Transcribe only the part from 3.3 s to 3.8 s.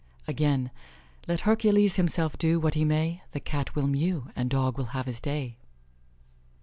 The Cat